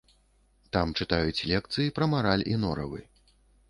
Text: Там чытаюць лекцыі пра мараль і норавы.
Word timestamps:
Там 0.77 0.95
чытаюць 0.99 1.45
лекцыі 1.53 1.95
пра 2.01 2.11
мараль 2.17 2.47
і 2.57 2.61
норавы. 2.67 2.99